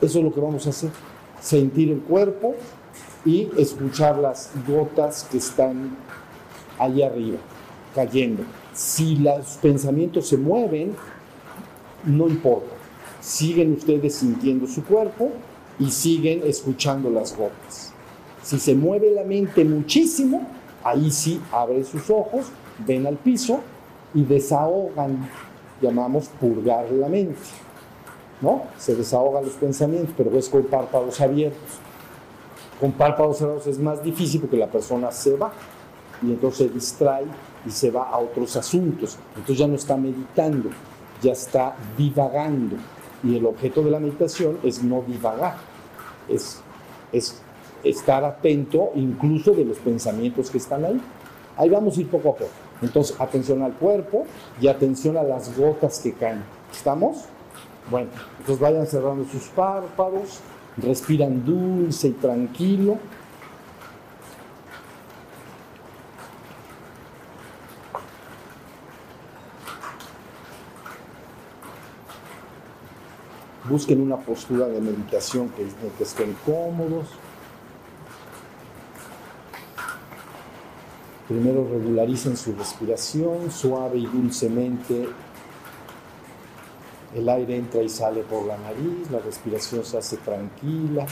Eso 0.00 0.18
es 0.18 0.24
lo 0.24 0.32
que 0.32 0.40
vamos 0.40 0.66
a 0.66 0.70
hacer, 0.70 0.90
sentir 1.40 1.90
el 1.90 2.00
cuerpo 2.00 2.54
y 3.24 3.48
escuchar 3.56 4.18
las 4.18 4.50
gotas 4.66 5.26
que 5.30 5.38
están 5.38 5.96
allá 6.78 7.06
arriba, 7.06 7.38
cayendo. 7.94 8.42
Si 8.74 9.16
los 9.16 9.56
pensamientos 9.62 10.28
se 10.28 10.36
mueven, 10.36 10.94
no 12.04 12.28
importa. 12.28 12.74
Siguen 13.20 13.72
ustedes 13.72 14.16
sintiendo 14.16 14.66
su 14.66 14.84
cuerpo 14.84 15.30
y 15.78 15.90
siguen 15.90 16.42
escuchando 16.44 17.08
las 17.08 17.34
gotas. 17.36 17.92
Si 18.42 18.58
se 18.58 18.74
mueve 18.74 19.10
la 19.10 19.24
mente 19.24 19.64
muchísimo, 19.64 20.46
ahí 20.84 21.10
sí 21.10 21.40
abre 21.50 21.82
sus 21.82 22.08
ojos, 22.10 22.46
ven 22.86 23.06
al 23.06 23.16
piso 23.16 23.60
y 24.12 24.22
desahogan, 24.22 25.28
llamamos 25.80 26.28
purgar 26.40 26.90
la 26.92 27.08
mente. 27.08 27.40
¿No? 28.40 28.64
Se 28.78 28.94
desahogan 28.94 29.44
los 29.44 29.54
pensamientos, 29.54 30.14
pero 30.16 30.36
es 30.36 30.48
con 30.48 30.64
párpados 30.64 31.20
abiertos. 31.20 31.78
Con 32.78 32.92
párpados 32.92 33.38
cerrados 33.38 33.66
es 33.66 33.78
más 33.78 34.02
difícil 34.02 34.42
porque 34.42 34.56
la 34.56 34.66
persona 34.66 35.10
se 35.10 35.36
va. 35.36 35.52
y 36.22 36.26
entonces 36.26 36.68
se 36.68 36.74
distrae 36.74 37.24
y 37.66 37.70
se 37.70 37.90
va 37.90 38.10
a 38.10 38.18
otros 38.18 38.54
asuntos. 38.56 39.16
Entonces 39.30 39.58
ya 39.58 39.66
no 39.66 39.74
está 39.74 39.96
meditando, 39.96 40.70
ya 41.22 41.32
está 41.32 41.74
divagando. 41.96 42.76
Y 43.22 43.36
el 43.36 43.46
objeto 43.46 43.82
de 43.82 43.90
la 43.90 43.98
meditación 43.98 44.58
es 44.62 44.82
no 44.82 45.02
divagar, 45.02 45.56
es 46.28 46.62
estar 47.84 48.24
atento 48.24 48.90
incluso 48.94 49.52
de 49.52 49.64
los 49.64 49.78
pensamientos 49.78 50.50
que 50.50 50.58
están 50.58 50.84
ahí. 50.84 51.00
Ahí 51.56 51.68
vamos 51.68 51.96
a 51.96 52.00
ir 52.00 52.08
poco 52.08 52.30
a 52.30 52.34
poco. 52.34 52.50
Entonces, 52.82 53.16
atención 53.20 53.62
al 53.62 53.72
cuerpo 53.74 54.26
y 54.60 54.68
atención 54.68 55.16
a 55.16 55.22
las 55.22 55.56
gotas 55.56 56.00
que 56.00 56.12
caen. 56.12 56.42
¿Estamos? 56.72 57.24
Bueno, 57.90 58.08
entonces 58.38 58.60
vayan 58.60 58.86
cerrando 58.86 59.24
sus 59.26 59.44
párpados, 59.48 60.40
respiran 60.76 61.44
dulce 61.44 62.08
y 62.08 62.12
tranquilo. 62.12 62.98
Busquen 73.68 74.00
una 74.00 74.18
postura 74.18 74.66
de 74.66 74.80
meditación 74.80 75.48
que, 75.50 75.64
que 75.96 76.04
estén 76.04 76.36
cómodos. 76.44 77.08
Primero 81.28 81.66
regularicen 81.66 82.36
su 82.36 82.54
respiración 82.54 83.50
suave 83.50 83.98
y 83.98 84.06
dulcemente. 84.06 85.08
El 87.14 87.28
aire 87.28 87.56
entra 87.56 87.82
y 87.82 87.88
sale 87.88 88.22
por 88.22 88.44
la 88.44 88.58
nariz, 88.58 89.10
la 89.10 89.20
respiración 89.20 89.84
se 89.84 89.96
hace 89.96 90.18
tranquila. 90.18 91.06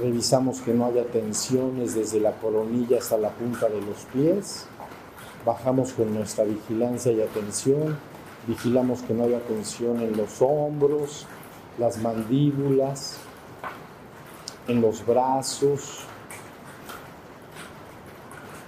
Revisamos 0.00 0.60
que 0.60 0.72
no 0.72 0.86
haya 0.86 1.04
tensiones 1.04 1.94
desde 1.94 2.20
la 2.20 2.32
coronilla 2.32 2.98
hasta 2.98 3.18
la 3.18 3.30
punta 3.30 3.68
de 3.68 3.82
los 3.82 3.98
pies. 4.12 4.66
Bajamos 5.44 5.92
con 5.92 6.14
nuestra 6.14 6.44
vigilancia 6.44 7.12
y 7.12 7.20
atención. 7.20 7.98
Vigilamos 8.46 9.02
que 9.02 9.12
no 9.12 9.24
haya 9.24 9.40
tensión 9.40 10.00
en 10.00 10.16
los 10.16 10.40
hombros, 10.40 11.26
las 11.78 11.98
mandíbulas, 11.98 13.18
en 14.68 14.80
los 14.80 15.04
brazos, 15.04 16.06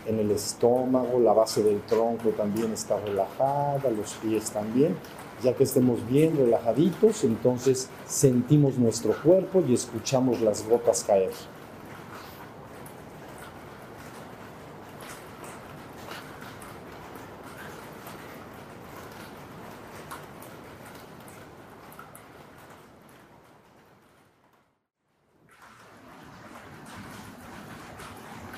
en 0.06 0.18
el 0.20 0.30
estómago, 0.30 1.18
la 1.20 1.32
base 1.32 1.62
del 1.62 1.80
tronco 1.82 2.30
también 2.30 2.72
está 2.72 2.98
relajada, 2.98 3.90
los 3.90 4.14
pies 4.14 4.50
también. 4.50 4.96
Ya 5.42 5.52
que 5.54 5.64
estemos 5.64 6.06
bien 6.08 6.36
relajaditos, 6.36 7.24
entonces 7.24 7.90
sentimos 8.06 8.78
nuestro 8.78 9.12
cuerpo 9.22 9.62
y 9.68 9.74
escuchamos 9.74 10.40
las 10.40 10.66
gotas 10.66 11.04
caer. 11.04 11.32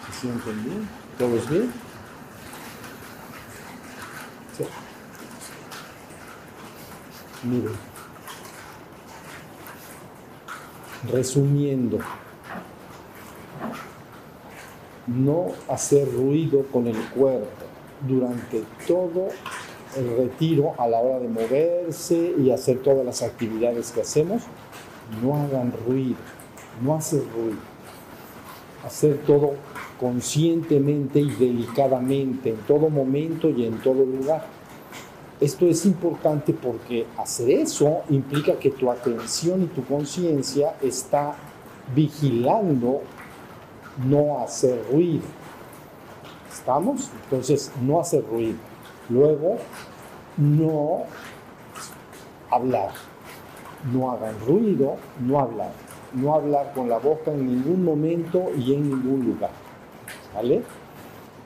¿Se 0.07 0.21
sienten 0.21 0.65
bien? 0.65 1.08
¿Todos 1.19 1.51
bien? 1.51 1.73
Sí. 4.57 4.65
Miren. 7.43 7.73
Resumiendo, 11.13 11.99
no 15.09 15.49
hacer 15.69 16.13
ruido 16.13 16.65
con 16.67 16.87
el 16.87 16.97
cuerpo 17.11 17.49
durante 18.07 18.63
todo 18.87 19.29
el 19.97 20.17
retiro 20.17 20.75
a 20.79 20.87
la 20.87 20.99
hora 20.99 21.19
de 21.19 21.29
moverse 21.29 22.35
y 22.39 22.51
hacer 22.53 22.81
todas 22.83 23.05
las 23.05 23.23
actividades 23.23 23.91
que 23.91 24.03
hacemos. 24.03 24.43
No 25.23 25.35
hagan 25.37 25.73
ruido, 25.87 26.19
no 26.81 26.95
hacer 26.95 27.23
ruido. 27.35 27.59
Hacer 28.85 29.19
todo 29.27 29.55
conscientemente 29.99 31.21
y 31.21 31.31
delicadamente, 31.31 32.51
en 32.51 32.57
todo 32.59 32.89
momento 32.89 33.51
y 33.51 33.67
en 33.67 33.79
todo 33.79 34.05
lugar. 34.05 34.47
Esto 35.41 35.67
es 35.67 35.87
importante 35.87 36.53
porque 36.53 37.07
hacer 37.17 37.51
eso 37.51 38.03
implica 38.11 38.59
que 38.59 38.71
tu 38.71 38.91
atención 38.91 39.63
y 39.63 39.67
tu 39.67 39.85
conciencia 39.85 40.75
está 40.83 41.37
vigilando 41.95 43.03
no 44.05 44.41
hacer 44.41 44.85
ruido. 44.91 45.23
¿Estamos? 46.53 47.11
Entonces, 47.25 47.73
no 47.81 48.01
hacer 48.01 48.25
ruido. 48.29 48.59
Luego, 49.09 49.59
no 50.37 51.05
hablar. 52.51 52.91
No 53.93 54.11
hagan 54.11 54.35
ruido, 54.47 54.97
no 55.21 55.39
hablar. 55.39 55.71
No 56.13 56.35
hablar 56.35 56.73
con 56.75 56.89
la 56.89 56.99
boca 56.99 57.31
en 57.31 57.47
ningún 57.47 57.85
momento 57.85 58.51
y 58.57 58.75
en 58.75 58.91
ningún 58.91 59.25
lugar. 59.25 59.68
¿Vale? 60.35 60.63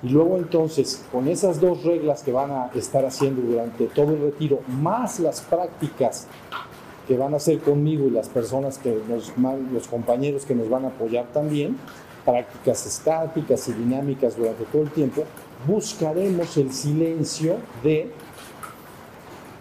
Y 0.03 0.09
luego 0.09 0.37
entonces, 0.37 1.05
con 1.13 1.29
esas 1.29 1.61
dos 1.61 1.85
reglas 1.85 2.23
que 2.23 2.33
van 2.33 2.51
a 2.51 2.71
estar 2.75 3.05
haciendo 3.05 3.43
durante 3.43 3.87
todo 3.87 4.13
el 4.13 4.21
retiro, 4.21 4.61
más 4.69 5.21
las 5.21 5.41
prácticas 5.41 6.27
que 7.07 7.17
van 7.17 7.35
a 7.35 7.37
hacer 7.37 7.61
conmigo 7.61 8.07
y 8.07 8.11
las 8.11 8.29
personas 8.29 8.79
que 8.79 8.99
los 9.73 9.89
compañeros 9.89 10.45
que 10.45 10.55
nos 10.55 10.69
van 10.69 10.85
a 10.87 10.89
apoyar 10.89 11.27
también, 11.33 11.77
prácticas 12.25 12.87
estáticas 12.87 13.69
y 13.69 13.73
dinámicas 13.73 14.37
durante 14.37 14.65
todo 14.65 14.83
el 14.83 14.91
tiempo, 14.91 15.25
buscaremos 15.67 16.57
el 16.57 16.73
silencio 16.73 17.57
de 17.83 18.11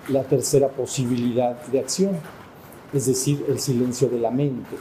la 0.10 0.24
tercera 0.24 0.68
posibilidad 0.70 1.56
de 1.68 1.80
acción, 1.80 2.18
es 2.94 3.06
decir, 3.06 3.46
el 3.48 3.60
silencio 3.60 4.10
de 4.10 4.20
la 4.20 4.32
mente. 4.32 4.76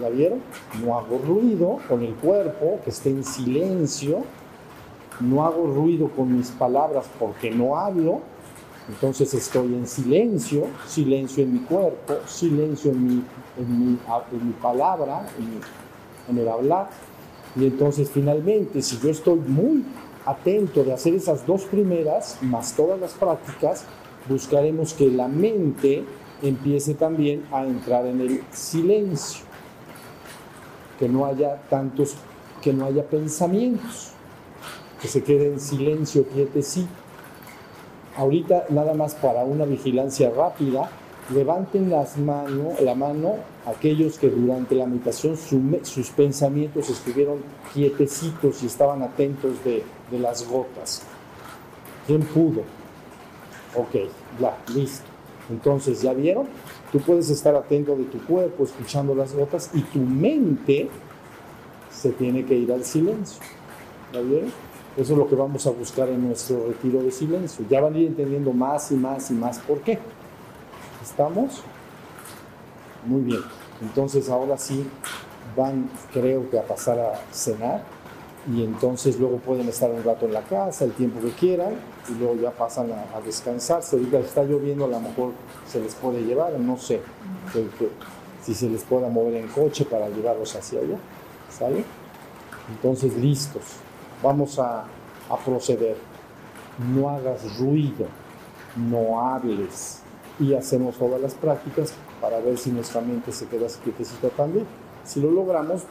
¿Ya 0.00 0.10
vieron? 0.10 0.40
No 0.84 0.98
hago 0.98 1.18
ruido 1.18 1.78
con 1.88 2.02
el 2.02 2.14
cuerpo, 2.14 2.80
que 2.84 2.90
esté 2.90 3.10
en 3.10 3.24
silencio. 3.24 4.24
No 5.20 5.44
hago 5.44 5.66
ruido 5.66 6.08
con 6.08 6.36
mis 6.36 6.50
palabras 6.50 7.06
porque 7.18 7.50
no 7.50 7.78
hablo. 7.78 8.20
Entonces 8.88 9.32
estoy 9.32 9.74
en 9.74 9.86
silencio, 9.86 10.66
silencio 10.86 11.42
en 11.42 11.54
mi 11.54 11.58
cuerpo, 11.60 12.18
silencio 12.26 12.92
en 12.92 13.06
mi, 13.06 13.24
en 13.58 13.78
mi, 13.80 13.98
en 14.32 14.46
mi 14.46 14.52
palabra, 14.52 15.26
en, 15.38 16.32
en 16.32 16.42
el 16.42 16.48
hablar. 16.48 16.90
Y 17.56 17.64
entonces 17.66 18.10
finalmente, 18.10 18.82
si 18.82 18.98
yo 18.98 19.08
estoy 19.08 19.40
muy 19.40 19.82
atento 20.26 20.84
de 20.84 20.92
hacer 20.92 21.14
esas 21.14 21.46
dos 21.46 21.62
primeras, 21.62 22.38
más 22.42 22.74
todas 22.76 23.00
las 23.00 23.12
prácticas, 23.14 23.84
buscaremos 24.28 24.92
que 24.92 25.10
la 25.10 25.26
mente 25.26 26.04
empiece 26.42 26.94
también 26.94 27.44
a 27.50 27.64
entrar 27.64 28.06
en 28.06 28.20
el 28.20 28.42
silencio 28.52 29.46
que 30.98 31.08
no 31.08 31.26
haya 31.26 31.62
tantos, 31.68 32.14
que 32.62 32.72
no 32.72 32.86
haya 32.86 33.04
pensamientos, 33.04 34.12
que 35.00 35.08
se 35.08 35.22
quede 35.22 35.52
en 35.52 35.60
silencio, 35.60 36.26
quietecito. 36.28 36.88
Ahorita 38.16 38.64
nada 38.70 38.94
más 38.94 39.14
para 39.14 39.44
una 39.44 39.64
vigilancia 39.64 40.30
rápida, 40.30 40.90
levanten 41.34 41.90
las 41.90 42.16
manos, 42.16 42.80
la 42.80 42.94
mano 42.94 43.34
aquellos 43.66 44.18
que 44.18 44.30
durante 44.30 44.74
la 44.74 44.86
meditación 44.86 45.36
sus 45.36 46.10
pensamientos 46.10 46.88
estuvieron 46.88 47.38
quietecitos 47.74 48.62
y 48.62 48.66
estaban 48.66 49.02
atentos 49.02 49.62
de, 49.64 49.82
de 50.10 50.18
las 50.18 50.48
gotas. 50.48 51.02
¿Quién 52.06 52.22
pudo? 52.22 52.62
Ok, 53.74 54.08
ya, 54.40 54.56
listo. 54.72 55.04
Entonces, 55.50 56.00
¿ya 56.00 56.12
vieron? 56.12 56.46
Tú 56.92 57.00
puedes 57.00 57.30
estar 57.30 57.54
atento 57.54 57.96
de 57.96 58.04
tu 58.04 58.18
cuerpo, 58.24 58.64
escuchando 58.64 59.14
las 59.14 59.34
gotas, 59.34 59.70
y 59.74 59.82
tu 59.82 59.98
mente 59.98 60.88
se 61.90 62.10
tiene 62.10 62.44
que 62.44 62.54
ir 62.54 62.72
al 62.72 62.84
silencio. 62.84 63.40
¿Ya 64.12 64.20
vieron? 64.20 64.52
Eso 64.96 65.12
es 65.12 65.18
lo 65.18 65.28
que 65.28 65.34
vamos 65.34 65.66
a 65.66 65.70
buscar 65.70 66.08
en 66.08 66.26
nuestro 66.26 66.68
retiro 66.68 67.02
de 67.02 67.10
silencio. 67.10 67.66
Ya 67.68 67.80
van 67.80 67.94
a 67.94 67.98
ir 67.98 68.06
entendiendo 68.06 68.52
más 68.52 68.90
y 68.92 68.94
más 68.94 69.30
y 69.30 69.34
más 69.34 69.58
por 69.58 69.80
qué. 69.80 69.98
¿Estamos? 71.02 71.62
Muy 73.04 73.22
bien. 73.22 73.40
Entonces 73.82 74.30
ahora 74.30 74.56
sí 74.56 74.86
van, 75.54 75.90
creo 76.12 76.48
que 76.48 76.58
a 76.58 76.62
pasar 76.62 76.98
a 76.98 77.20
cenar 77.30 77.82
y 78.52 78.62
entonces 78.62 79.18
luego 79.18 79.36
pueden 79.38 79.68
estar 79.68 79.90
un 79.90 80.02
rato 80.02 80.26
en 80.26 80.32
la 80.32 80.42
casa, 80.42 80.84
el 80.84 80.92
tiempo 80.92 81.20
que 81.20 81.30
quieran, 81.30 81.74
y 82.08 82.14
luego 82.18 82.36
ya 82.36 82.50
pasan 82.50 82.90
a, 82.92 83.16
a 83.16 83.20
descansar. 83.20 83.82
Si 83.82 83.96
ahorita 83.96 84.18
está 84.18 84.42
lloviendo, 84.44 84.84
a 84.84 84.88
lo 84.88 85.00
mejor 85.00 85.32
se 85.66 85.80
les 85.80 85.94
puede 85.94 86.22
llevar, 86.22 86.52
no 86.58 86.76
sé, 86.76 87.00
que, 87.52 87.68
si 88.42 88.54
se 88.54 88.68
les 88.68 88.84
pueda 88.84 89.08
mover 89.08 89.34
en 89.36 89.48
coche 89.48 89.84
para 89.84 90.08
llevarlos 90.08 90.54
hacia 90.54 90.80
allá, 90.80 90.98
¿sale? 91.50 91.84
Entonces, 92.70 93.16
listos, 93.16 93.62
vamos 94.22 94.58
a, 94.58 94.84
a 95.28 95.36
proceder. 95.44 95.96
No 96.94 97.08
hagas 97.08 97.58
ruido, 97.58 98.06
no 98.76 99.20
hables, 99.20 100.02
y 100.38 100.54
hacemos 100.54 100.96
todas 100.96 101.20
las 101.20 101.34
prácticas 101.34 101.92
para 102.20 102.38
ver 102.40 102.58
si 102.58 102.70
nuestra 102.70 103.00
mente 103.00 103.32
se 103.32 103.46
queda 103.46 103.66
quietecita 103.82 104.28
también. 104.30 104.66
Si 105.04 105.20
lo 105.20 105.30
logramos, 105.30 105.82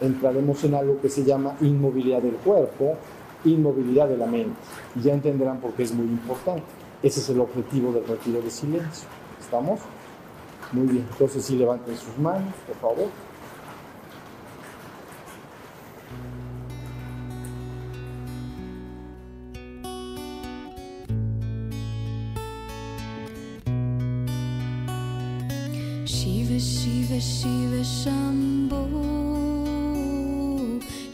entraremos 0.00 0.62
en 0.64 0.74
algo 0.74 1.00
que 1.00 1.08
se 1.08 1.24
llama 1.24 1.56
inmovilidad 1.60 2.22
del 2.22 2.36
cuerpo 2.36 2.96
inmovilidad 3.44 4.08
de 4.08 4.16
la 4.16 4.26
mente. 4.26 4.56
Y 4.96 5.02
ya 5.02 5.14
entenderán 5.14 5.60
por 5.60 5.72
qué 5.72 5.84
es 5.84 5.92
muy 5.92 6.06
importante. 6.06 6.64
Ese 7.02 7.20
es 7.20 7.28
el 7.30 7.40
objetivo 7.40 7.92
del 7.92 8.06
retiro 8.06 8.42
de 8.42 8.50
silencio. 8.50 9.08
¿Estamos? 9.40 9.80
Muy 10.72 10.86
bien. 10.86 11.06
Entonces 11.10 11.44
sí 11.44 11.56
levanten 11.56 11.96
sus 11.96 12.16
manos, 12.18 12.54
por 12.66 12.76
favor. 12.76 13.08
Shiva 26.04 26.58
Shiva 26.58 27.18
Shiva 27.18 27.82
Shambho 27.82 29.39